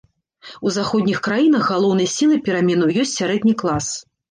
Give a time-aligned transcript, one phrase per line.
[0.67, 3.95] У заходніх краінах галоўнай сілай пераменаў ёсць сярэдні клас.